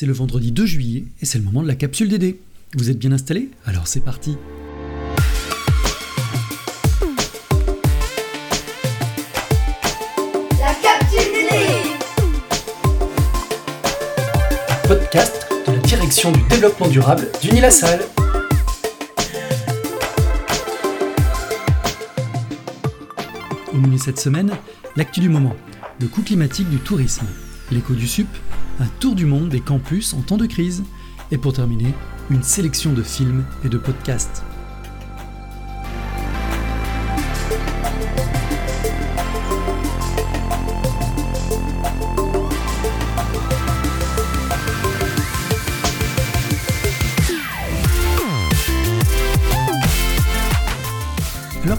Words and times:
C'est 0.00 0.06
le 0.06 0.14
vendredi 0.14 0.50
2 0.50 0.64
juillet 0.64 1.04
et 1.20 1.26
c'est 1.26 1.36
le 1.36 1.44
moment 1.44 1.62
de 1.62 1.68
la 1.68 1.74
capsule 1.74 2.08
DD. 2.08 2.40
Vous 2.74 2.88
êtes 2.88 2.98
bien 2.98 3.12
installés? 3.12 3.50
Alors 3.66 3.86
c'est 3.86 4.00
parti 4.00 4.38
La 10.58 10.72
capsule 10.82 11.20
DD 11.34 11.52
Podcast 14.88 15.46
de 15.66 15.72
la 15.72 15.78
direction 15.80 16.32
du 16.32 16.40
développement 16.44 16.88
durable 16.88 17.28
d'Unilassal. 17.42 18.00
Au 23.70 23.76
menu 23.76 23.98
cette 23.98 24.18
semaine, 24.18 24.52
l'actu 24.96 25.20
du 25.20 25.28
moment, 25.28 25.54
le 26.00 26.06
coût 26.06 26.22
climatique 26.22 26.70
du 26.70 26.78
tourisme, 26.78 27.26
l'écho 27.70 27.92
du 27.92 28.08
SUP, 28.08 28.28
un 28.80 28.86
tour 28.98 29.14
du 29.14 29.26
monde 29.26 29.50
des 29.50 29.60
campus 29.60 30.14
en 30.14 30.22
temps 30.22 30.38
de 30.38 30.46
crise, 30.46 30.82
et 31.30 31.38
pour 31.38 31.52
terminer, 31.52 31.94
une 32.30 32.42
sélection 32.42 32.92
de 32.92 33.02
films 33.02 33.44
et 33.64 33.68
de 33.68 33.78
podcasts. 33.78 34.42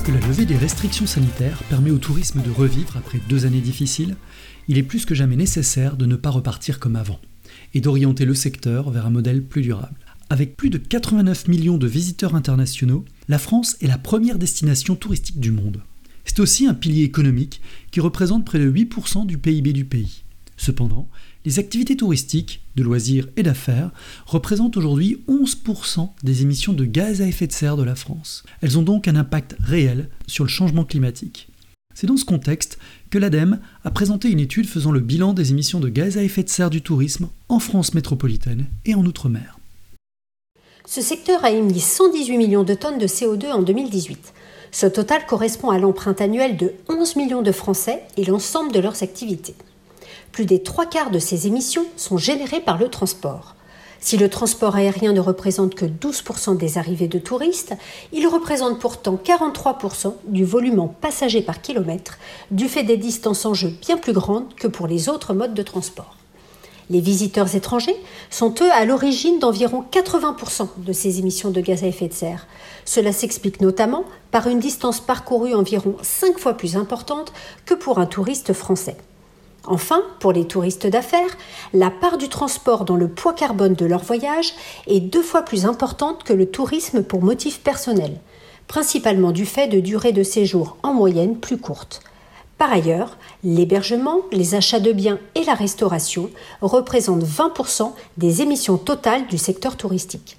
Que 0.04 0.12
la 0.12 0.20
levée 0.28 0.46
des 0.46 0.58
restrictions 0.58 1.05
sanitaires 1.05 1.62
permet 1.70 1.91
au 1.91 1.98
tourisme 1.98 2.42
de 2.42 2.50
revivre 2.50 2.98
après 2.98 3.20
deux 3.30 3.46
années 3.46 3.62
difficiles, 3.62 4.16
il 4.68 4.78
est 4.78 4.84
plus 4.84 5.05
que 5.05 5.14
jamais 5.14 5.36
nécessaire 5.36 5.96
de 5.96 6.05
ne 6.05 6.16
pas 6.16 6.30
repartir 6.30 6.80
comme 6.80 6.96
avant 6.96 7.20
et 7.73 7.82
d'orienter 7.82 8.26
le 8.26 8.34
secteur 8.34 8.90
vers 8.90 9.06
un 9.06 9.12
modèle 9.12 9.44
plus 9.44 9.62
durable. 9.62 10.00
Avec 10.30 10.56
plus 10.56 10.70
de 10.70 10.78
89 10.78 11.48
millions 11.48 11.78
de 11.78 11.88
visiteurs 11.88 12.36
internationaux, 12.36 13.06
la 13.28 13.38
France 13.38 13.75
est 13.81 13.88
la 13.88 13.98
première 13.98 14.40
destination 14.40 14.95
touristique 14.95 15.40
du 15.40 15.52
monde. 15.52 15.81
C'est 16.25 16.40
aussi 16.40 16.66
un 16.66 16.73
pilier 16.73 17.03
économique 17.03 17.62
qui 17.92 18.00
représente 18.00 18.45
près 18.45 18.59
de 18.59 18.72
8% 18.72 19.25
du 19.25 19.38
PIB 19.38 19.73
du 19.73 19.86
pays. 19.86 20.20
Cependant, 20.62 21.08
les 21.44 21.58
activités 21.58 21.98
touristiques, 21.98 22.62
de 22.76 22.84
loisirs 22.84 23.28
et 23.36 23.42
d'affaires 23.42 23.90
représentent 24.28 24.78
aujourd'hui 24.78 25.23
11% 25.28 26.09
des 26.22 26.44
émissions 26.44 26.73
de 26.73 26.86
gaz 26.86 27.20
à 27.20 27.26
effet 27.26 27.48
de 27.48 27.52
serre 27.52 27.78
de 27.78 27.84
la 27.84 27.95
France. 27.95 28.44
Elles 28.62 28.78
ont 28.78 28.84
donc 28.84 29.08
un 29.08 29.16
impact 29.16 29.56
réel 29.59 30.08
sur 30.28 30.44
le 30.44 30.52
changement 30.52 30.86
climatique. 30.86 31.48
C'est 31.95 32.06
dans 32.06 32.16
ce 32.16 32.26
contexte 32.26 32.78
que 33.09 33.18
l'ADEME 33.18 33.59
a 33.84 33.90
présenté 33.90 34.30
une 34.30 34.40
étude 34.40 34.68
faisant 34.68 34.92
le 34.92 35.00
bilan 35.00 35.34
des 35.34 35.50
émissions 35.50 35.80
de 35.80 35.90
gaz 35.90 36.20
à 36.20 36.23
effet 36.23 36.44
de 36.44 36.50
serre 36.50 36.70
du 36.70 36.84
tourisme 36.84 37.30
en 37.50 37.58
France 37.58 37.96
métropolitaine 37.96 38.68
et 38.86 38.94
en 38.94 39.03
Outre-mer. 39.03 39.58
Ce 40.86 41.02
secteur 41.02 41.44
a 41.44 41.50
émis 41.50 41.80
118 41.80 42.38
millions 42.38 42.64
de 42.64 42.75
tonnes 42.75 43.00
de 43.00 43.08
CO2 43.08 43.52
en 43.52 43.64
2018. 43.64 44.31
Ce 44.72 44.86
total 44.86 45.25
correspond 45.25 45.72
à 45.72 45.80
l'empreinte 45.80 46.22
annuelle 46.22 46.56
de 46.56 46.73
11 46.88 47.16
millions 47.16 47.42
de 47.42 47.52
Français 47.52 48.03
et 48.16 48.25
l'ensemble 48.25 48.72
de 48.72 48.80
leurs 48.80 49.02
activités. 49.02 49.56
Plus 50.32 50.46
des 50.46 50.64
trois 50.64 50.86
quarts 50.86 51.12
de 51.12 51.20
ces 51.20 51.48
émissions 51.48 51.86
sont 51.98 52.18
générées 52.18 52.62
par 52.62 52.78
le 52.78 52.90
transport. 52.90 53.56
Si 54.04 54.18
le 54.18 54.30
transport 54.30 54.76
aérien 54.76 55.14
ne 55.14 55.20
représente 55.20 55.76
que 55.76 55.86
12% 55.86 56.58
des 56.58 56.80
arrivées 56.80 57.08
de 57.08 57.20
touristes, 57.20 57.76
il 58.14 58.28
représente 58.28 58.80
pourtant 58.80 59.20
43% 59.24 60.16
du 60.26 60.44
volume 60.44 60.80
en 60.80 60.88
passagers 60.88 61.44
par 61.44 61.62
kilomètre, 61.62 62.18
du 62.50 62.68
fait 62.68 62.84
des 62.84 62.98
distances 62.98 63.46
en 63.46 63.54
jeu 63.54 63.72
bien 63.82 63.98
plus 63.98 64.14
grandes 64.14 64.56
que 64.56 64.68
pour 64.68 64.88
les 64.88 65.08
autres 65.08 65.36
modes 65.36 65.54
de 65.54 65.62
transport. 65.62 66.16
Les 66.90 67.00
visiteurs 67.00 67.56
étrangers 67.56 67.96
sont 68.30 68.56
eux 68.62 68.72
à 68.72 68.86
l'origine 68.86 69.38
d'environ 69.38 69.86
80% 69.92 70.68
de 70.78 70.94
ces 70.94 71.20
émissions 71.20 71.52
de 71.52 71.62
gaz 71.62 71.84
à 71.84 71.88
effet 71.88 72.08
de 72.08 72.14
serre. 72.14 72.48
Cela 72.86 73.14
s'explique 73.14 73.62
notamment 73.62 74.04
par 74.32 74.48
une 74.48 74.59
distance 74.59 75.00
parcourue 75.00 75.54
environ 75.54 75.96
5 76.02 76.40
fois 76.40 76.56
plus 76.56 76.75
importante 76.75 77.31
que 77.66 77.75
pour 77.75 78.00
un 78.00 78.08
touriste 78.08 78.52
français. 78.52 78.97
Enfin, 79.66 80.01
pour 80.19 80.33
les 80.33 80.47
touristes 80.47 80.88
d'affaires, 80.88 81.38
la 81.73 81.91
part 81.91 82.17
du 82.17 82.29
transport 82.29 82.83
dans 82.83 82.95
le 82.95 83.07
poids 83.07 83.33
carbone 83.33 83.75
de 83.75 83.85
leur 83.85 84.03
voyage 84.03 84.53
est 84.88 84.99
deux 84.99 85.22
fois 85.22 85.44
plus 85.44 85.66
importante 85.66 86.23
que 86.23 86.33
le 86.33 86.47
tourisme 86.47 87.03
pour 87.03 87.22
motifs 87.22 87.59
personnels, 87.61 88.19
principalement 88.67 89.31
du 89.31 89.45
fait 89.45 89.67
de 89.67 89.79
durées 89.79 90.13
de 90.13 90.23
séjour 90.23 90.77
en 90.81 90.94
moyenne 90.94 91.38
plus 91.38 91.57
courtes. 91.57 92.01
Par 92.57 92.72
ailleurs, 92.72 93.17
l'hébergement, 93.44 94.22
les 94.31 94.55
achats 94.55 94.79
de 94.79 94.91
biens 94.91 95.19
et 95.35 95.44
la 95.44 95.55
restauration 95.55 96.29
représentent 96.61 97.23
20% 97.23 97.91
des 98.17 98.41
émissions 98.41 98.78
totales 98.78 99.28
du 99.28 99.38
secteur 99.38 99.78
touristique. 99.78 100.38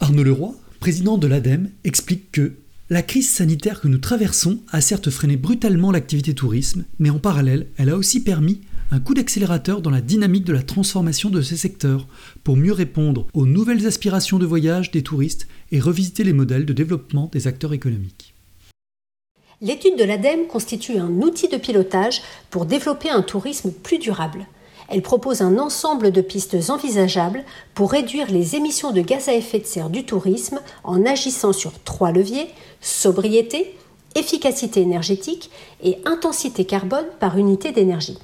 Arnaud 0.00 0.22
Leroy, 0.22 0.54
président 0.78 1.18
de 1.18 1.26
l'ADEME, 1.26 1.70
explique 1.84 2.32
que 2.32 2.54
la 2.90 3.02
crise 3.02 3.30
sanitaire 3.30 3.80
que 3.80 3.86
nous 3.86 3.98
traversons 3.98 4.58
a 4.72 4.80
certes 4.80 5.10
freiné 5.10 5.36
brutalement 5.36 5.92
l'activité 5.92 6.34
tourisme, 6.34 6.84
mais 6.98 7.08
en 7.08 7.20
parallèle, 7.20 7.68
elle 7.78 7.88
a 7.88 7.96
aussi 7.96 8.24
permis 8.24 8.60
un 8.90 8.98
coup 8.98 9.14
d'accélérateur 9.14 9.80
dans 9.80 9.90
la 9.90 10.00
dynamique 10.00 10.44
de 10.44 10.52
la 10.52 10.64
transformation 10.64 11.30
de 11.30 11.40
ces 11.40 11.56
secteurs 11.56 12.08
pour 12.42 12.56
mieux 12.56 12.72
répondre 12.72 13.28
aux 13.32 13.46
nouvelles 13.46 13.86
aspirations 13.86 14.40
de 14.40 14.46
voyage 14.46 14.90
des 14.90 15.04
touristes 15.04 15.46
et 15.70 15.78
revisiter 15.78 16.24
les 16.24 16.32
modèles 16.32 16.66
de 16.66 16.72
développement 16.72 17.30
des 17.32 17.46
acteurs 17.46 17.72
économiques. 17.72 18.34
L'étude 19.62 19.96
de 19.96 20.04
l'ADEME 20.04 20.48
constitue 20.48 20.98
un 20.98 21.10
outil 21.10 21.46
de 21.46 21.58
pilotage 21.58 22.22
pour 22.50 22.66
développer 22.66 23.10
un 23.10 23.22
tourisme 23.22 23.70
plus 23.70 23.98
durable. 23.98 24.46
Elle 24.90 25.02
propose 25.02 25.40
un 25.40 25.58
ensemble 25.58 26.10
de 26.10 26.20
pistes 26.20 26.56
envisageables 26.68 27.44
pour 27.74 27.92
réduire 27.92 28.28
les 28.28 28.56
émissions 28.56 28.90
de 28.90 29.00
gaz 29.00 29.28
à 29.28 29.34
effet 29.34 29.60
de 29.60 29.64
serre 29.64 29.88
du 29.88 30.04
tourisme 30.04 30.60
en 30.82 31.06
agissant 31.06 31.52
sur 31.52 31.72
trois 31.84 32.10
leviers 32.10 32.48
sobriété, 32.80 33.76
efficacité 34.16 34.80
énergétique 34.80 35.50
et 35.82 35.98
intensité 36.04 36.64
carbone 36.64 37.06
par 37.20 37.38
unité 37.38 37.70
d'énergie. 37.70 38.18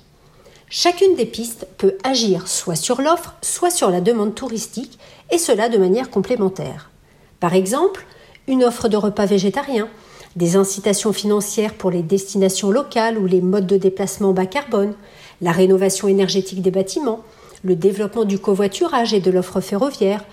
Chacune 0.69 1.15
des 1.15 1.27
pistes 1.27 1.69
peut 1.79 1.97
agir 2.03 2.49
soit 2.49 2.75
sur 2.75 3.01
l'offre, 3.01 3.37
soit 3.43 3.71
sur 3.71 3.91
la 3.91 4.01
demande 4.01 4.35
touristique, 4.35 4.99
et 5.31 5.39
cela 5.39 5.69
de 5.69 5.79
manière 5.79 6.11
complémentaire. 6.11 6.91
Par 7.39 7.55
exemple, 7.55 8.05
une 8.49 8.65
offre 8.65 8.89
de 8.89 8.97
repas 8.97 9.27
végétariens, 9.27 9.89
des 10.37 10.57
incitations 10.57 11.13
financières 11.13 11.75
pour 11.75 11.91
les 11.91 12.03
destinations 12.03 12.71
locales 12.71 13.19
ou 13.19 13.27
les 13.27 13.41
modes 13.41 13.67
de 13.67 13.77
déplacement 13.77 14.33
bas 14.33 14.47
carbone, 14.47 14.95
la 15.41 15.53
rénovation 15.53 16.09
énergétique 16.09 16.63
des 16.63 16.71
bâtiments, 16.71 17.21
le 17.65 17.75
développement 17.75 18.25
du 18.25 18.39
covoiturage 18.39 19.15
et 19.15 19.21
de 19.21 19.31
l'offre 19.31 19.61
ferroviaire, 19.61 20.25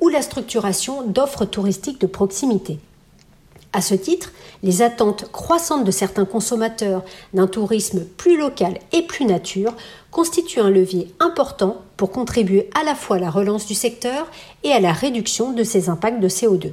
ou 0.00 0.08
la 0.08 0.22
structuration 0.22 1.02
d'offres 1.02 1.44
touristiques 1.44 2.00
de 2.00 2.06
proximité. 2.06 2.78
À 3.72 3.82
ce 3.82 3.94
titre, 3.94 4.32
les 4.62 4.80
attentes 4.80 5.30
croissantes 5.30 5.84
de 5.84 5.90
certains 5.90 6.24
consommateurs 6.24 7.04
d'un 7.34 7.46
tourisme 7.46 8.04
plus 8.16 8.38
local 8.38 8.78
et 8.92 9.02
plus 9.02 9.24
nature 9.24 9.74
constituent 10.10 10.60
un 10.60 10.70
levier 10.70 11.12
important 11.20 11.82
pour 11.96 12.10
contribuer 12.10 12.70
à 12.80 12.84
la 12.84 12.94
fois 12.94 13.16
à 13.16 13.20
la 13.20 13.30
relance 13.30 13.66
du 13.66 13.74
secteur 13.74 14.30
et 14.62 14.72
à 14.72 14.80
la 14.80 14.92
réduction 14.92 15.52
de 15.52 15.64
ses 15.64 15.90
impacts 15.90 16.20
de 16.20 16.28
CO2. 16.28 16.72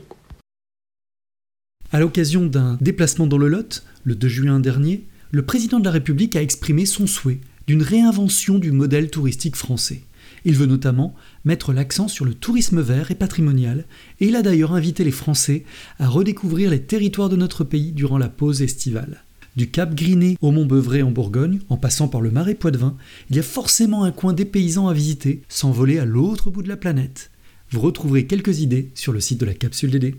À 1.95 1.99
l'occasion 2.01 2.45
d'un 2.45 2.77
déplacement 2.81 3.25
dans 3.25 3.37
le 3.37 3.47
Lot, 3.47 3.85
le 4.03 4.15
2 4.15 4.27
juin 4.27 4.59
dernier, 4.59 5.05
le 5.31 5.45
président 5.45 5.79
de 5.79 5.85
la 5.85 5.91
République 5.91 6.35
a 6.35 6.41
exprimé 6.41 6.85
son 6.85 7.07
souhait 7.07 7.39
d'une 7.67 7.81
réinvention 7.81 8.59
du 8.59 8.73
modèle 8.73 9.09
touristique 9.09 9.55
français. 9.55 10.01
Il 10.43 10.55
veut 10.55 10.65
notamment 10.65 11.15
mettre 11.45 11.71
l'accent 11.71 12.09
sur 12.09 12.25
le 12.25 12.33
tourisme 12.33 12.81
vert 12.81 13.11
et 13.11 13.15
patrimonial, 13.15 13.85
et 14.19 14.27
il 14.27 14.35
a 14.35 14.41
d'ailleurs 14.41 14.73
invité 14.73 15.05
les 15.05 15.11
Français 15.11 15.63
à 15.97 16.09
redécouvrir 16.09 16.69
les 16.69 16.81
territoires 16.81 17.29
de 17.29 17.37
notre 17.37 17.63
pays 17.63 17.93
durant 17.93 18.17
la 18.17 18.27
pause 18.27 18.61
estivale. 18.61 19.23
Du 19.55 19.69
Cap 19.71 19.95
Griné 19.95 20.35
au 20.41 20.51
Mont 20.51 20.65
Beuvray 20.65 21.01
en 21.01 21.11
Bourgogne, 21.11 21.61
en 21.69 21.77
passant 21.77 22.09
par 22.09 22.19
le 22.19 22.29
Marais 22.29 22.55
Poitevin, 22.55 22.97
il 23.29 23.37
y 23.37 23.39
a 23.39 23.41
forcément 23.41 24.03
un 24.03 24.11
coin 24.11 24.33
des 24.33 24.43
paysans 24.43 24.89
à 24.89 24.93
visiter 24.93 25.43
sans 25.47 25.71
voler 25.71 25.97
à 25.97 26.03
l'autre 26.03 26.51
bout 26.51 26.61
de 26.61 26.67
la 26.67 26.75
planète. 26.75 27.31
Vous 27.71 27.79
retrouverez 27.79 28.25
quelques 28.25 28.59
idées 28.59 28.91
sur 28.95 29.13
le 29.13 29.21
site 29.21 29.39
de 29.39 29.45
la 29.45 29.53
capsule 29.53 29.91
DD. 29.91 30.15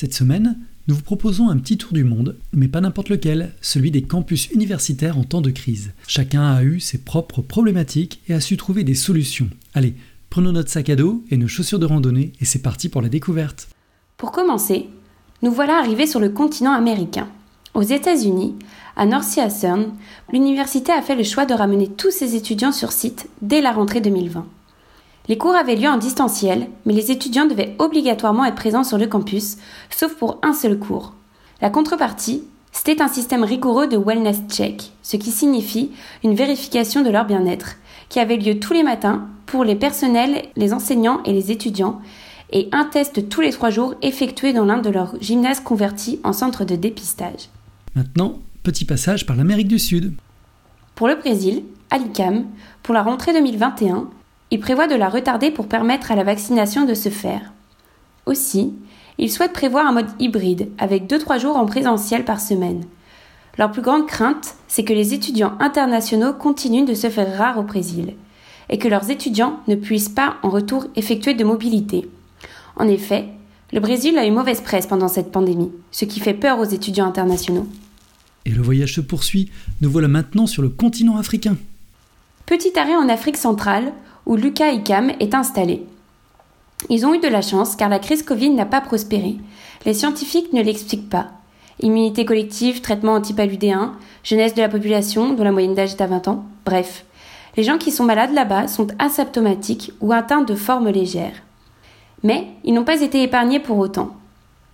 Cette 0.00 0.14
semaine, 0.14 0.56
nous 0.86 0.94
vous 0.94 1.02
proposons 1.02 1.48
un 1.48 1.56
petit 1.56 1.76
tour 1.76 1.92
du 1.92 2.04
monde, 2.04 2.36
mais 2.52 2.68
pas 2.68 2.80
n'importe 2.80 3.08
lequel, 3.08 3.52
celui 3.60 3.90
des 3.90 4.02
campus 4.02 4.48
universitaires 4.52 5.18
en 5.18 5.24
temps 5.24 5.40
de 5.40 5.50
crise. 5.50 5.90
Chacun 6.06 6.46
a 6.54 6.62
eu 6.62 6.78
ses 6.78 6.98
propres 6.98 7.42
problématiques 7.42 8.20
et 8.28 8.34
a 8.34 8.40
su 8.40 8.56
trouver 8.56 8.84
des 8.84 8.94
solutions. 8.94 9.50
Allez, 9.74 9.96
prenons 10.30 10.52
notre 10.52 10.70
sac 10.70 10.88
à 10.88 10.94
dos 10.94 11.24
et 11.32 11.36
nos 11.36 11.48
chaussures 11.48 11.80
de 11.80 11.86
randonnée 11.86 12.32
et 12.40 12.44
c'est 12.44 12.62
parti 12.62 12.88
pour 12.88 13.02
la 13.02 13.08
découverte. 13.08 13.70
Pour 14.16 14.30
commencer, 14.30 14.86
nous 15.42 15.50
voilà 15.50 15.80
arrivés 15.80 16.06
sur 16.06 16.20
le 16.20 16.28
continent 16.28 16.74
américain. 16.74 17.26
Aux 17.74 17.82
États-Unis, 17.82 18.54
à 18.94 19.04
Northwestern, 19.04 19.94
l'université 20.32 20.92
a 20.92 21.02
fait 21.02 21.16
le 21.16 21.24
choix 21.24 21.44
de 21.44 21.54
ramener 21.54 21.88
tous 21.88 22.12
ses 22.12 22.36
étudiants 22.36 22.70
sur 22.70 22.92
site 22.92 23.28
dès 23.42 23.60
la 23.60 23.72
rentrée 23.72 24.00
2020. 24.00 24.46
Les 25.28 25.36
cours 25.36 25.54
avaient 25.54 25.76
lieu 25.76 25.88
en 25.88 25.98
distanciel, 25.98 26.68
mais 26.86 26.94
les 26.94 27.10
étudiants 27.10 27.44
devaient 27.44 27.76
obligatoirement 27.78 28.46
être 28.46 28.54
présents 28.54 28.84
sur 28.84 28.96
le 28.96 29.06
campus, 29.06 29.58
sauf 29.90 30.14
pour 30.14 30.38
un 30.42 30.54
seul 30.54 30.78
cours. 30.78 31.12
La 31.60 31.70
contrepartie, 31.70 32.44
C'était 32.70 33.02
un 33.02 33.08
système 33.08 33.44
rigoureux 33.44 33.88
de 33.88 33.96
wellness 33.96 34.40
check, 34.48 34.92
ce 35.02 35.16
qui 35.16 35.30
signifie 35.30 35.90
une 36.22 36.34
vérification 36.34 37.02
de 37.02 37.10
leur 37.10 37.24
bien-être, 37.24 37.76
qui 38.08 38.20
avait 38.20 38.36
lieu 38.36 38.60
tous 38.60 38.72
les 38.72 38.82
matins 38.82 39.26
pour 39.46 39.64
les 39.64 39.74
personnels, 39.74 40.44
les 40.54 40.72
enseignants 40.72 41.22
et 41.24 41.32
les 41.32 41.50
étudiants, 41.50 42.00
et 42.52 42.68
un 42.72 42.84
test 42.84 43.28
tous 43.28 43.40
les 43.40 43.50
trois 43.50 43.70
jours 43.70 43.94
effectué 44.02 44.52
dans 44.52 44.64
l'un 44.64 44.78
de 44.78 44.90
leurs 44.90 45.20
gymnases 45.20 45.60
convertis 45.60 46.20
en 46.24 46.32
centre 46.32 46.64
de 46.64 46.76
dépistage. 46.76 47.48
Maintenant, 47.94 48.38
petit 48.62 48.84
passage 48.84 49.26
par 49.26 49.34
l'Amérique 49.34 49.68
du 49.68 49.78
Sud. 49.78 50.14
Pour 50.94 51.08
le 51.08 51.16
Brésil, 51.16 51.64
à 51.90 51.98
l'ICAM, 51.98 52.44
pour 52.82 52.94
la 52.94 53.02
rentrée 53.02 53.32
2021, 53.32 54.08
il 54.50 54.60
prévoit 54.60 54.86
de 54.86 54.94
la 54.94 55.08
retarder 55.08 55.50
pour 55.50 55.68
permettre 55.68 56.10
à 56.10 56.16
la 56.16 56.24
vaccination 56.24 56.84
de 56.84 56.94
se 56.94 57.08
faire. 57.08 57.52
Aussi, 58.26 58.72
il 59.18 59.30
souhaite 59.30 59.52
prévoir 59.52 59.86
un 59.86 59.92
mode 59.92 60.10
hybride, 60.18 60.70
avec 60.78 61.06
2-3 61.06 61.40
jours 61.40 61.56
en 61.56 61.66
présentiel 61.66 62.24
par 62.24 62.40
semaine. 62.40 62.84
Leur 63.58 63.72
plus 63.72 63.82
grande 63.82 64.06
crainte, 64.06 64.54
c'est 64.68 64.84
que 64.84 64.92
les 64.92 65.14
étudiants 65.14 65.54
internationaux 65.60 66.32
continuent 66.32 66.86
de 66.86 66.94
se 66.94 67.10
faire 67.10 67.36
rares 67.36 67.58
au 67.58 67.62
Brésil, 67.62 68.14
et 68.70 68.78
que 68.78 68.88
leurs 68.88 69.10
étudiants 69.10 69.60
ne 69.66 69.74
puissent 69.74 70.08
pas 70.08 70.36
en 70.42 70.50
retour 70.50 70.86
effectuer 70.94 71.34
de 71.34 71.44
mobilité. 71.44 72.08
En 72.76 72.86
effet, 72.86 73.28
le 73.72 73.80
Brésil 73.80 74.16
a 74.16 74.26
eu 74.26 74.30
mauvaise 74.30 74.60
presse 74.60 74.86
pendant 74.86 75.08
cette 75.08 75.32
pandémie, 75.32 75.72
ce 75.90 76.04
qui 76.04 76.20
fait 76.20 76.34
peur 76.34 76.58
aux 76.58 76.64
étudiants 76.64 77.06
internationaux. 77.06 77.66
Et 78.44 78.50
le 78.50 78.62
voyage 78.62 78.94
se 78.94 79.00
poursuit. 79.00 79.50
Nous 79.80 79.90
voilà 79.90 80.08
maintenant 80.08 80.46
sur 80.46 80.62
le 80.62 80.70
continent 80.70 81.16
africain. 81.16 81.56
Petit 82.46 82.78
arrêt 82.78 82.94
en 82.94 83.08
Afrique 83.10 83.36
centrale, 83.36 83.92
où 84.28 84.36
Lucas 84.36 84.70
Icam 84.70 85.10
est 85.18 85.34
installé. 85.34 85.84
Ils 86.90 87.04
ont 87.06 87.14
eu 87.14 87.18
de 87.18 87.26
la 87.26 87.42
chance 87.42 87.74
car 87.74 87.88
la 87.88 87.98
crise 87.98 88.22
Covid 88.22 88.50
n'a 88.50 88.66
pas 88.66 88.82
prospéré. 88.82 89.36
Les 89.84 89.94
scientifiques 89.94 90.52
ne 90.52 90.62
l'expliquent 90.62 91.08
pas. 91.08 91.28
Immunité 91.80 92.24
collective, 92.24 92.82
traitement 92.82 93.14
antipaludéen, 93.14 93.96
jeunesse 94.22 94.54
de 94.54 94.60
la 94.60 94.68
population 94.68 95.32
dont 95.32 95.44
la 95.44 95.50
moyenne 95.50 95.74
d'âge 95.74 95.92
est 95.92 96.00
à 96.00 96.06
20 96.06 96.28
ans, 96.28 96.44
bref. 96.64 97.04
Les 97.56 97.62
gens 97.62 97.78
qui 97.78 97.90
sont 97.90 98.04
malades 98.04 98.34
là-bas 98.34 98.68
sont 98.68 98.88
asymptomatiques 98.98 99.92
ou 100.00 100.12
atteints 100.12 100.42
de 100.42 100.54
formes 100.54 100.90
légères. 100.90 101.42
Mais 102.22 102.48
ils 102.64 102.74
n'ont 102.74 102.84
pas 102.84 103.00
été 103.00 103.22
épargnés 103.22 103.60
pour 103.60 103.78
autant. 103.78 104.10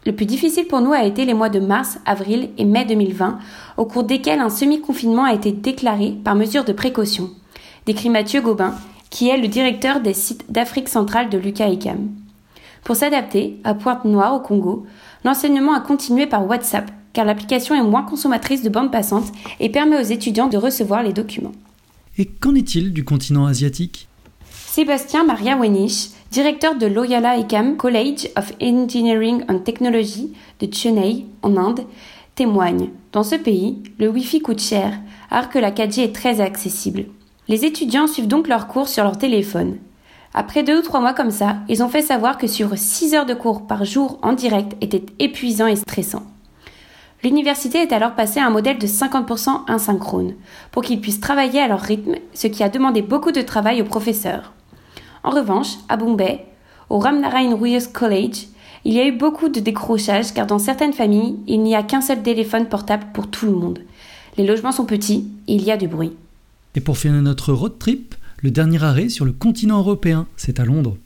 Le 0.05 0.13
plus 0.13 0.27
difficile 0.27 0.67
pour 0.67 0.81
nous 0.81 0.93
a 0.93 1.05
été 1.05 1.25
les 1.25 1.33
mois 1.33 1.49
de 1.49 1.61
mars, 1.61 1.99
avril 2.05 2.51
et 2.59 2.65
mai 2.65 2.85
2020, 2.85 3.39
au 3.77 3.85
cours 3.87 4.05
desquels 4.05 4.41
un 4.41 4.51
semi-confinement 4.51 5.25
a 5.25 5.33
été 5.33 5.53
déclaré 5.53 6.15
par 6.25 6.35
mesure 6.35 6.65
de 6.65 6.73
précaution, 6.73 7.31
décrit 7.87 8.11
Mathieu 8.11 8.43
Gobin, 8.43 8.75
qui 9.15 9.29
est 9.29 9.37
le 9.37 9.47
directeur 9.47 10.01
des 10.01 10.13
sites 10.13 10.51
d'Afrique 10.51 10.89
centrale 10.89 11.31
de 11.31 11.39
Lucas 11.39 11.69
ICAM. 11.69 12.11
Pour 12.83 12.97
s'adapter, 12.97 13.61
à 13.63 13.73
Pointe-Noire 13.73 14.35
au 14.35 14.41
Congo, 14.41 14.87
l'enseignement 15.25 15.73
a 15.73 15.81
continué 15.81 16.27
par 16.27 16.45
WhatsApp, 16.49 16.91
car 17.13 17.25
l'application 17.25 17.77
est 17.77 17.89
moins 17.89 18.03
consommatrice 18.03 18.63
de 18.65 18.69
bande 18.71 18.91
passante 18.91 19.31
et 19.61 19.69
permet 19.69 20.01
aux 20.01 20.05
étudiants 20.05 20.49
de 20.49 20.57
recevoir 20.57 21.05
les 21.05 21.13
documents. 21.13 21.53
Et 22.19 22.27
qu'en 22.27 22.57
est-il 22.57 22.93
du 22.93 23.05
continent 23.05 23.47
asiatique? 23.47 24.09
Sébastien 24.51 25.23
Maria 25.23 25.57
Wenich, 25.57 26.11
directeur 26.33 26.75
de 26.75 26.87
Loyola 26.87 27.39
Ecam 27.39 27.77
College 27.77 28.29
of 28.37 28.53
Engineering 28.61 29.45
and 29.49 29.61
Technology 29.61 30.33
de 30.59 30.75
Chennai, 30.75 31.27
en 31.43 31.57
Inde, 31.57 31.87
témoigne. 32.35 32.89
Dans 33.13 33.23
ce 33.23 33.37
pays, 33.37 33.79
le 34.01 34.09
Wi-Fi 34.09 34.41
coûte 34.41 34.61
cher, 34.61 34.99
alors 35.31 35.51
que 35.51 35.61
la 35.61 35.71
4G 35.71 36.01
est 36.01 36.13
très 36.13 36.41
accessible. 36.41 37.05
Les 37.47 37.67
étudiants 37.67 38.07
suivent 38.07 38.29
donc 38.29 38.49
leurs 38.49 38.69
cours 38.69 38.89
sur 38.89 39.05
leur 39.05 39.19
téléphone. 39.19 39.77
Après 40.33 40.63
deux 40.63 40.79
ou 40.79 40.83
trois 40.83 41.01
mois 41.01 41.13
comme 41.13 41.31
ça, 41.31 41.57
ils 41.69 41.83
ont 41.83 41.91
fait 41.91 42.01
savoir 42.01 42.39
que 42.39 42.47
sur 42.47 42.77
6 42.77 43.15
heures 43.15 43.27
de 43.27 43.35
cours 43.35 43.67
par 43.67 43.85
jour 43.85 44.19
en 44.23 44.33
direct 44.33 44.73
était 44.81 45.05
épuisant 45.19 45.67
et 45.67 45.77
stressant. 45.77 46.23
L'université 47.23 47.79
est 47.79 47.93
alors 47.93 48.15
passée 48.15 48.41
à 48.41 48.47
un 48.47 48.51
modèle 48.51 48.79
de 48.79 48.87
50% 48.87 49.67
asynchrone, 49.67 50.35
pour 50.71 50.83
qu'ils 50.83 51.01
puissent 51.01 51.21
travailler 51.21 51.61
à 51.61 51.69
leur 51.69 51.81
rythme, 51.81 52.17
ce 52.33 52.47
qui 52.47 52.63
a 52.63 52.71
demandé 52.71 53.03
beaucoup 53.03 53.33
de 53.33 53.43
travail 53.43 53.83
aux 53.83 53.87
professeurs. 53.87 54.53
En 55.23 55.31
revanche, 55.31 55.75
à 55.89 55.97
Bombay, 55.97 56.47
au 56.89 56.99
Ramnarayan 56.99 57.57
Royals 57.57 57.93
College, 57.93 58.47
il 58.87 58.95
y 58.95 59.01
a 59.01 59.07
eu 59.07 59.13
beaucoup 59.13 59.49
de 59.49 59.61
décrochages 59.61 60.33
car 60.33 60.47
dans 60.47 60.59
certaines 60.59 60.93
familles, 60.93 61.39
il 61.47 61.63
n'y 61.63 61.77
a 61.77 61.83
qu'un 61.83 62.01
seul 62.01 62.23
téléphone 62.23 62.67
portable 62.67 63.07
pour 63.13 63.29
tout 63.29 63.47
le 63.47 63.53
monde. 63.53 63.81
Les 64.37 64.47
logements 64.47 64.73
sont 64.73 64.85
petits 64.87 65.31
et 65.47 65.55
il 65.55 65.63
y 65.63 65.71
a 65.71 65.77
du 65.77 65.89
bruit. 65.89 66.13
Et 66.75 66.81
pour 66.81 66.99
finir 66.99 67.23
notre 67.23 67.53
road 67.53 67.79
trip, 67.79 68.15
le 68.43 68.51
dernier 68.51 68.83
arrêt 68.83 69.09
sur 69.09 69.25
le 69.25 69.33
continent 69.33 69.79
européen, 69.79 70.27
c'est 70.37 70.61
à 70.61 70.65
Londres. 70.65 70.97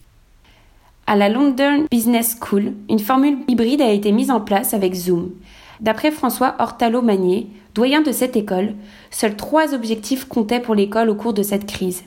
À 1.06 1.16
la 1.16 1.28
London 1.28 1.86
Business 1.90 2.36
School, 2.40 2.72
une 2.88 2.98
formule 2.98 3.38
hybride 3.48 3.80
a 3.80 3.92
été 3.92 4.12
mise 4.12 4.30
en 4.30 4.40
place 4.40 4.74
avec 4.74 4.94
Zoom. 4.94 5.30
D'après 5.80 6.10
François 6.10 6.56
Hortalo-Magnier, 6.58 7.46
doyen 7.74 8.02
de 8.02 8.12
cette 8.12 8.36
école, 8.36 8.74
seuls 9.10 9.36
trois 9.36 9.74
objectifs 9.74 10.24
comptaient 10.26 10.60
pour 10.60 10.74
l'école 10.74 11.08
au 11.08 11.14
cours 11.14 11.34
de 11.34 11.42
cette 11.42 11.66
crise 11.66 12.02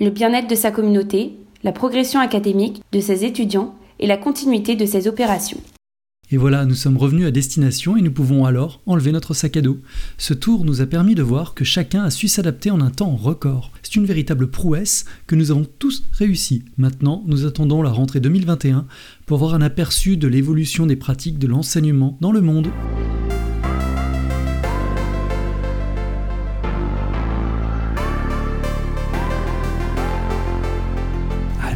le 0.00 0.10
bien-être 0.10 0.48
de 0.48 0.54
sa 0.54 0.70
communauté, 0.70 1.34
la 1.62 1.72
progression 1.72 2.20
académique 2.20 2.82
de 2.90 3.00
ses 3.00 3.24
étudiants 3.24 3.74
et 3.98 4.06
la 4.06 4.16
continuité 4.16 4.74
de 4.74 4.86
ses 4.86 5.06
opérations. 5.06 5.60
Et 6.32 6.36
voilà, 6.36 6.64
nous 6.64 6.76
sommes 6.76 6.96
revenus 6.96 7.26
à 7.26 7.32
destination 7.32 7.96
et 7.96 8.02
nous 8.02 8.12
pouvons 8.12 8.44
alors 8.44 8.80
enlever 8.86 9.10
notre 9.10 9.34
sac 9.34 9.56
à 9.56 9.62
dos. 9.62 9.80
Ce 10.16 10.32
tour 10.32 10.64
nous 10.64 10.80
a 10.80 10.86
permis 10.86 11.16
de 11.16 11.22
voir 11.22 11.54
que 11.54 11.64
chacun 11.64 12.04
a 12.04 12.10
su 12.10 12.28
s'adapter 12.28 12.70
en 12.70 12.80
un 12.80 12.90
temps 12.90 13.16
record. 13.16 13.72
C'est 13.82 13.96
une 13.96 14.06
véritable 14.06 14.48
prouesse 14.48 15.06
que 15.26 15.34
nous 15.34 15.50
avons 15.50 15.66
tous 15.80 16.04
réussi. 16.12 16.62
Maintenant, 16.78 17.24
nous 17.26 17.46
attendons 17.46 17.82
la 17.82 17.90
rentrée 17.90 18.20
2021 18.20 18.86
pour 19.26 19.38
voir 19.38 19.54
un 19.54 19.62
aperçu 19.62 20.16
de 20.16 20.28
l'évolution 20.28 20.86
des 20.86 20.96
pratiques 20.96 21.38
de 21.38 21.48
l'enseignement 21.48 22.16
dans 22.20 22.30
le 22.30 22.40
monde. 22.40 22.68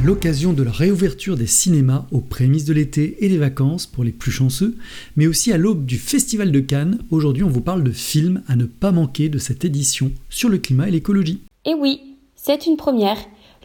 L'occasion 0.04 0.52
de 0.52 0.62
la 0.62 0.70
réouverture 0.70 1.34
des 1.34 1.46
cinémas 1.46 2.04
aux 2.12 2.20
prémices 2.20 2.66
de 2.66 2.74
l'été 2.74 3.24
et 3.24 3.28
des 3.30 3.38
vacances 3.38 3.86
pour 3.86 4.04
les 4.04 4.12
plus 4.12 4.30
chanceux, 4.30 4.76
mais 5.16 5.26
aussi 5.26 5.50
à 5.50 5.56
l'aube 5.56 5.86
du 5.86 5.96
Festival 5.96 6.52
de 6.52 6.60
Cannes. 6.60 6.98
Aujourd'hui, 7.10 7.42
on 7.42 7.48
vous 7.48 7.62
parle 7.62 7.82
de 7.82 7.90
films 7.90 8.42
à 8.46 8.54
ne 8.54 8.66
pas 8.66 8.92
manquer 8.92 9.30
de 9.30 9.38
cette 9.38 9.64
édition 9.64 10.12
sur 10.28 10.50
le 10.50 10.58
climat 10.58 10.88
et 10.88 10.90
l'écologie. 10.90 11.40
Et 11.64 11.72
oui, 11.72 12.02
c'est 12.36 12.66
une 12.66 12.76
première. 12.76 13.16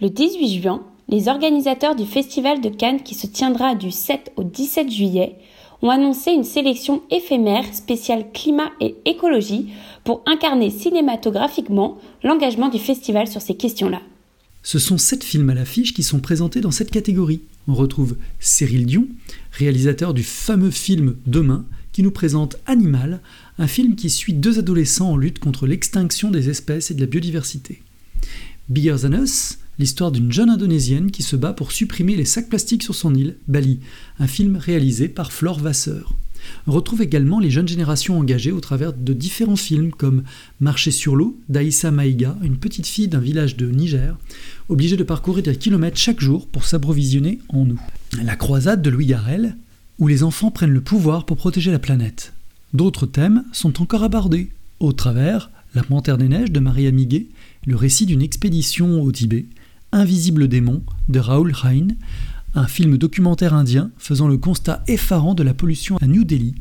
Le 0.02 0.10
18 0.10 0.62
juin, 0.62 0.84
les 1.10 1.28
organisateurs 1.28 1.98
du 1.98 2.06
Festival 2.06 2.62
de 2.62 2.70
Cannes 2.70 3.04
qui 3.04 3.16
se 3.16 3.28
tiendra 3.28 3.76
du 3.76 3.92
7 3.92 4.32
au 4.38 4.44
17 4.44 4.90
juillet 4.90 5.36
ont 5.82 5.90
annoncé 5.90 6.32
une 6.32 6.46
sélection 6.46 7.02
éphémère 7.12 7.66
spéciale 7.74 8.32
climat 8.34 8.72
et 8.80 8.96
écologie 9.04 9.74
pour 10.06 10.24
incarner 10.26 10.70
cinématographiquement 10.70 11.98
l'engagement 12.24 12.70
du 12.70 12.80
festival 12.80 13.28
sur 13.28 13.42
ces 13.42 13.56
questions-là. 13.56 14.00
Ce 14.64 14.80
sont 14.80 14.98
sept 14.98 15.24
films 15.24 15.50
à 15.50 15.54
l'affiche 15.54 15.94
qui 15.94 16.04
sont 16.04 16.20
présentés 16.20 16.62
dans 16.62 16.72
cette 16.72 16.92
catégorie. 16.92 17.42
On 17.68 17.74
retrouve 17.74 18.18
Cyril 18.40 18.86
Dion, 18.86 19.08
réalisateur 19.52 20.14
du 20.14 20.24
fameux 20.24 20.72
film 20.72 21.16
Demain, 21.26 21.66
qui 21.92 22.04
nous 22.04 22.12
présente 22.12 22.58
Animal, 22.66 23.22
un 23.58 23.68
film 23.68 23.96
qui 23.96 24.10
suit 24.10 24.34
deux 24.34 24.60
adolescents 24.60 25.12
en 25.12 25.18
lutte 25.18 25.40
contre 25.40 25.66
l'extinction 25.66 26.32
des 26.32 26.50
espèces 26.50 26.92
et 26.92 26.94
de 26.94 27.02
la 27.02 27.08
biodiversité. 27.08 27.82
Bigger 28.70 28.98
Than 29.02 29.24
Us, 29.24 29.58
l'histoire 29.80 30.12
d'une 30.12 30.32
jeune 30.32 30.50
indonésienne 30.50 31.10
qui 31.10 31.24
se 31.24 31.36
bat 31.36 31.54
pour 31.54 31.72
supprimer 31.72 32.16
les 32.16 32.26
sacs 32.26 32.50
plastiques 32.50 32.84
sur 32.84 32.96
son 32.96 33.16
île, 33.16 33.38
Bali, 33.48 33.80
un 34.20 34.28
film 34.28 34.58
réalisé 34.58 35.08
par 35.08 35.32
Flore 35.32 35.60
Vasseur. 35.60 36.16
Retrouve 36.68 37.02
également 37.02 37.40
les 37.40 37.52
jeunes 37.52 37.68
générations 37.68 38.18
engagées 38.18 38.52
au 38.52 38.60
travers 38.60 38.94
de 38.94 39.14
différents 39.14 39.56
films 39.56 39.92
comme 39.92 40.24
Marcher 40.60 40.92
sur 40.92 41.16
l'eau 41.16 41.38
d'Aïssa 41.50 41.92
Maïga, 41.92 42.38
une 42.44 42.58
petite 42.58 42.88
fille 42.88 43.08
d'un 43.08 43.20
village 43.20 43.58
de 43.58 43.70
Niger, 43.70 44.18
obligée 44.70 44.98
de 44.98 45.04
parcourir 45.04 45.44
des 45.44 45.56
kilomètres 45.56 45.98
chaque 45.98 46.20
jour 46.20 46.48
pour 46.48 46.66
s'approvisionner 46.66 47.40
en 47.50 47.70
eau. 47.70 47.78
La 48.24 48.36
croisade 48.36 48.82
de 48.82 48.90
Louis 48.90 49.08
Garrel, 49.08 49.56
où 50.00 50.08
les 50.08 50.24
enfants 50.24 50.52
prennent 50.52 50.74
le 50.74 50.82
pouvoir 50.82 51.26
pour 51.26 51.38
protéger 51.38 51.72
la 51.72 51.80
planète. 51.80 52.34
D'autres 52.74 53.06
thèmes 53.06 53.44
sont 53.52 53.82
encore 53.82 54.04
abordés, 54.04 54.50
au 54.80 54.94
travers 54.94 55.52
La 55.76 55.84
Panthère 55.84 56.18
des 56.18 56.30
Neiges 56.30 56.52
de 56.52 56.60
Maria 56.60 56.92
Miguet, 56.92 57.28
le 57.66 57.76
récit 57.76 58.06
d'une 58.06 58.22
expédition 58.22 59.02
au 59.02 59.12
Tibet, 59.12 59.46
Invisible 59.92 60.48
démon 60.48 60.84
de 61.08 61.20
Raoul 61.20 61.52
Hain, 61.64 61.88
un 62.56 62.68
film 62.68 62.98
documentaire 62.98 63.54
indien 63.54 63.92
faisant 63.98 64.28
le 64.28 64.38
constat 64.38 64.84
effarant 64.88 65.34
de 65.34 65.44
la 65.44 65.54
pollution 65.54 65.98
à 66.02 66.08
New 66.08 66.24
Delhi, 66.24 66.56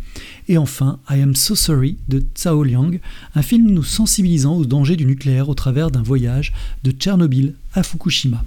et 0.49 0.59
enfin 0.59 0.99
I 1.11 1.21
Am 1.21 1.35
So 1.35 1.55
Sorry 1.55 1.97
de 2.09 2.23
Tsao 2.35 2.63
Liang, 2.63 2.99
un 3.35 3.43
film 3.43 3.71
nous 3.71 3.83
sensibilisant 3.83 4.57
aux 4.57 4.65
dangers 4.65 4.97
du 4.97 5.07
nucléaire 5.07 5.49
au 5.49 5.55
travers 5.55 5.91
d'un 5.91 6.03
voyage 6.03 6.53
de 6.85 6.91
Tchernobyl 6.91 7.55
à 7.75 7.83
Fukushima. 7.83 8.45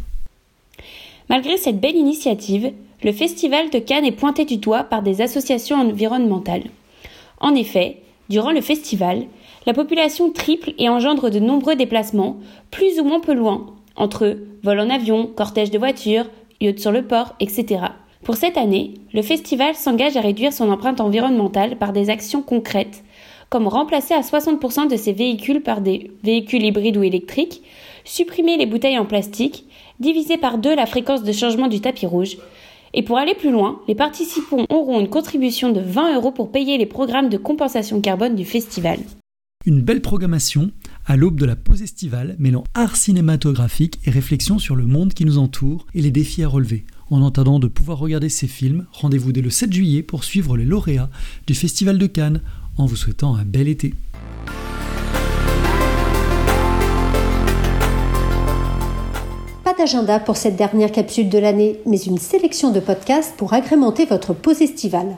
Malgré 1.29 1.57
cette 1.57 1.79
belle 1.79 1.95
initiative, 1.95 2.71
le 3.03 3.11
Festival 3.11 3.69
de 3.71 3.79
Cannes 3.79 4.05
est 4.05 4.11
pointé 4.11 4.45
du 4.45 4.57
doigt 4.57 4.83
par 4.83 5.01
des 5.01 5.21
associations 5.21 5.77
environnementales. 5.77 6.65
En 7.39 7.55
effet, 7.55 7.97
durant 8.29 8.51
le 8.51 8.61
festival, 8.61 9.25
la 9.65 9.73
population 9.73 10.31
triple 10.31 10.73
et 10.77 10.89
engendre 10.89 11.29
de 11.29 11.39
nombreux 11.39 11.75
déplacements, 11.75 12.39
plus 12.69 12.99
ou 12.99 13.03
moins 13.03 13.19
peu 13.19 13.33
loin, 13.33 13.67
entre 13.95 14.37
vol 14.63 14.79
en 14.79 14.89
avion, 14.89 15.27
cortège 15.27 15.71
de 15.71 15.77
voitures, 15.77 16.25
yachts 16.61 16.79
sur 16.79 16.91
le 16.91 17.03
port, 17.03 17.35
etc. 17.39 17.85
Pour 18.23 18.35
cette 18.35 18.57
année, 18.57 18.93
le 19.13 19.21
festival 19.21 19.75
s'engage 19.75 20.15
à 20.15 20.21
réduire 20.21 20.53
son 20.53 20.69
empreinte 20.69 21.01
environnementale 21.01 21.77
par 21.77 21.91
des 21.91 22.09
actions 22.09 22.43
concrètes, 22.43 23.03
comme 23.49 23.67
remplacer 23.67 24.13
à 24.13 24.21
60% 24.21 24.89
de 24.89 24.95
ces 24.95 25.11
véhicules 25.11 25.61
par 25.61 25.81
des 25.81 26.11
véhicules 26.23 26.63
hybrides 26.63 26.97
ou 26.97 27.03
électriques, 27.03 27.63
supprimer 28.05 28.57
les 28.57 28.65
bouteilles 28.65 28.99
en 28.99 29.05
plastique, 29.05 29.65
diviser 29.99 30.37
par 30.37 30.57
deux 30.57 30.75
la 30.75 30.85
fréquence 30.85 31.23
de 31.23 31.31
changement 31.31 31.67
du 31.67 31.81
tapis 31.81 32.05
rouge. 32.05 32.37
Et 32.93 33.03
pour 33.03 33.17
aller 33.17 33.35
plus 33.35 33.51
loin, 33.51 33.81
les 33.87 33.95
participants 33.95 34.65
auront 34.69 34.99
une 34.99 35.09
contribution 35.09 35.71
de 35.71 35.79
20 35.79 36.15
euros 36.15 36.31
pour 36.31 36.51
payer 36.51 36.77
les 36.77 36.85
programmes 36.85 37.29
de 37.29 37.37
compensation 37.37 38.01
carbone 38.01 38.35
du 38.35 38.45
festival. 38.45 38.99
Une 39.65 39.81
belle 39.81 40.01
programmation 40.01 40.71
à 41.05 41.15
l'aube 41.15 41.39
de 41.39 41.45
la 41.45 41.55
pause 41.55 41.81
estivale 41.81 42.35
mêlant 42.39 42.63
art 42.73 42.95
cinématographique 42.95 43.99
et 44.05 44.11
réflexion 44.11 44.59
sur 44.59 44.75
le 44.75 44.85
monde 44.85 45.13
qui 45.13 45.25
nous 45.25 45.37
entoure 45.37 45.85
et 45.93 46.01
les 46.01 46.11
défis 46.11 46.43
à 46.43 46.47
relever. 46.47 46.85
En 47.09 47.25
attendant 47.25 47.59
de 47.59 47.67
pouvoir 47.67 47.97
regarder 47.97 48.29
ces 48.29 48.47
films, 48.47 48.85
rendez-vous 48.91 49.31
dès 49.31 49.41
le 49.41 49.49
7 49.49 49.73
juillet 49.73 50.03
pour 50.03 50.23
suivre 50.23 50.55
les 50.55 50.65
lauréats 50.65 51.09
du 51.47 51.55
Festival 51.55 51.97
de 51.97 52.07
Cannes 52.07 52.41
en 52.77 52.85
vous 52.85 52.95
souhaitant 52.95 53.35
un 53.35 53.43
bel 53.43 53.67
été. 53.67 53.93
Pas 59.63 59.73
d'agenda 59.77 60.19
pour 60.19 60.37
cette 60.37 60.55
dernière 60.55 60.91
capsule 60.91 61.29
de 61.29 61.37
l'année, 61.37 61.79
mais 61.85 61.97
une 61.97 62.17
sélection 62.17 62.71
de 62.71 62.79
podcasts 62.79 63.35
pour 63.37 63.53
agrémenter 63.53 64.05
votre 64.05 64.33
pause 64.33 64.61
estivale. 64.61 65.17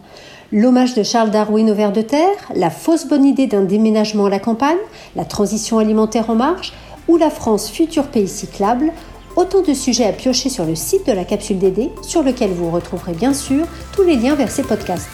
L'hommage 0.51 0.93
de 0.93 1.03
Charles 1.03 1.31
Darwin 1.31 1.69
au 1.71 1.73
ver 1.73 1.91
de 1.91 2.01
terre, 2.01 2.35
la 2.55 2.69
fausse 2.69 3.07
bonne 3.07 3.25
idée 3.25 3.47
d'un 3.47 3.63
déménagement 3.63 4.25
à 4.25 4.29
la 4.29 4.39
campagne, 4.39 4.77
la 5.15 5.25
transition 5.25 5.79
alimentaire 5.79 6.29
en 6.29 6.35
marche 6.35 6.73
ou 7.07 7.17
la 7.17 7.29
France 7.29 7.69
futur 7.69 8.07
pays 8.07 8.27
cyclable, 8.27 8.91
autant 9.35 9.61
de 9.61 9.73
sujets 9.73 10.05
à 10.05 10.13
piocher 10.13 10.49
sur 10.49 10.65
le 10.65 10.75
site 10.75 11.07
de 11.07 11.11
la 11.11 11.25
capsule 11.25 11.57
DD 11.57 11.89
sur 12.01 12.23
lequel 12.23 12.51
vous 12.51 12.69
retrouverez 12.69 13.13
bien 13.13 13.33
sûr 13.33 13.65
tous 13.93 14.03
les 14.03 14.15
liens 14.15 14.35
vers 14.35 14.51
ces 14.51 14.63
podcasts. 14.63 15.09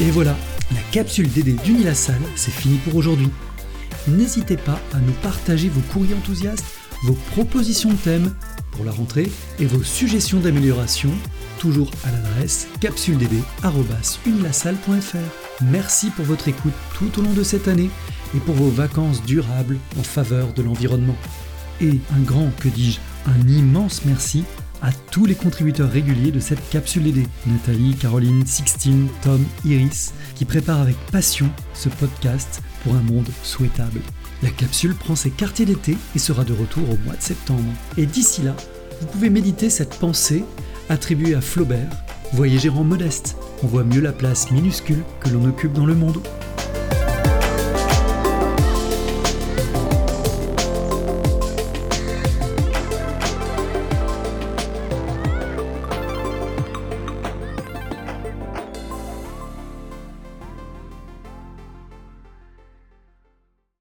Et 0.00 0.10
voilà, 0.10 0.34
la 0.72 0.80
capsule 0.92 1.30
DD 1.32 1.52
d'Unilassal, 1.62 2.20
c'est 2.36 2.50
fini 2.50 2.76
pour 2.78 2.96
aujourd'hui. 2.96 3.30
N'hésitez 4.06 4.56
pas 4.56 4.78
à 4.92 4.98
nous 4.98 5.14
partager 5.22 5.68
vos 5.68 5.80
courriers 5.92 6.14
enthousiastes, 6.14 6.66
vos 7.02 7.16
propositions 7.32 7.90
de 7.90 7.96
thèmes 7.96 8.32
pour 8.72 8.84
la 8.84 8.92
rentrée 8.92 9.30
et 9.58 9.66
vos 9.66 9.82
suggestions 9.82 10.40
d'amélioration, 10.40 11.10
toujours 11.58 11.90
à 12.04 12.10
l'adresse 12.10 12.68
capsuledd.unilassal.fr. 12.80 15.64
Merci 15.70 16.10
pour 16.10 16.24
votre 16.24 16.48
écoute 16.48 16.72
tout 16.94 17.18
au 17.18 17.22
long 17.22 17.32
de 17.32 17.42
cette 17.42 17.68
année 17.68 17.90
et 18.34 18.40
pour 18.40 18.54
vos 18.54 18.70
vacances 18.70 19.22
durables 19.22 19.78
en 19.98 20.02
faveur 20.02 20.52
de 20.52 20.62
l'environnement. 20.62 21.16
Et 21.80 21.98
un 22.14 22.20
grand, 22.20 22.50
que 22.60 22.68
dis-je, 22.68 23.00
un 23.26 23.48
immense 23.48 24.04
merci 24.04 24.44
à 24.82 24.92
tous 25.10 25.24
les 25.24 25.34
contributeurs 25.34 25.90
réguliers 25.90 26.30
de 26.30 26.40
cette 26.40 26.68
capsule 26.68 27.04
DD, 27.04 27.26
Nathalie, 27.46 27.94
Caroline, 27.94 28.44
Sixtine, 28.44 29.08
Tom, 29.22 29.42
Iris, 29.64 30.12
qui 30.34 30.44
préparent 30.44 30.82
avec 30.82 30.96
passion 31.10 31.48
ce 31.72 31.88
podcast 31.88 32.62
pour 32.82 32.94
un 32.94 33.02
monde 33.02 33.28
souhaitable. 33.42 34.00
La 34.42 34.50
capsule 34.50 34.94
prend 34.94 35.16
ses 35.16 35.30
quartiers 35.30 35.66
d'été 35.66 35.96
et 36.14 36.18
sera 36.18 36.44
de 36.44 36.52
retour 36.52 36.82
au 36.90 36.98
mois 37.04 37.16
de 37.16 37.22
septembre. 37.22 37.72
Et 37.96 38.06
d'ici 38.06 38.42
là, 38.42 38.54
vous 39.00 39.06
pouvez 39.06 39.30
méditer 39.30 39.70
cette 39.70 39.98
pensée 39.98 40.44
attribuée 40.88 41.34
à 41.34 41.40
Flaubert, 41.40 41.90
voyager 42.32 42.68
en 42.68 42.84
modeste, 42.84 43.36
on 43.62 43.66
voit 43.66 43.84
mieux 43.84 44.00
la 44.00 44.12
place 44.12 44.50
minuscule 44.50 45.02
que 45.20 45.30
l'on 45.30 45.48
occupe 45.48 45.72
dans 45.72 45.86
le 45.86 45.94
monde. 45.94 46.20